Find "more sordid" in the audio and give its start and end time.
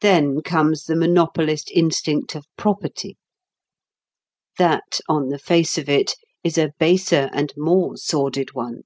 7.56-8.54